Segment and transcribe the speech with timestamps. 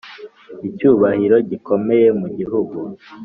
[0.67, 2.77] icyubahiro gikomeye mu gihugu,